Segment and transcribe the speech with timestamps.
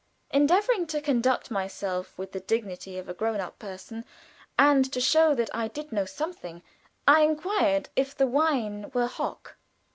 [0.31, 4.03] Endeavoring to conduct myself with the dignity of a grown up person
[4.57, 6.63] and to show that I did know something,
[7.07, 9.57] I inquired if the wine were hock.